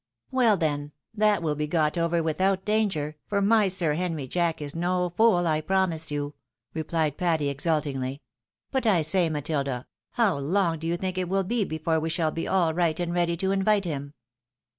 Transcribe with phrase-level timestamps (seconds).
[0.31, 4.75] "Well, then, that will be got over without danger, for my Sir Henry Jack is
[4.75, 6.33] no fool, I promise you,"
[6.73, 8.21] replied Patty, exult ingly."
[8.71, 12.31] But I say, Matilda, how long do you think it wiU be before we shall
[12.31, 14.15] be all right and ready to invite him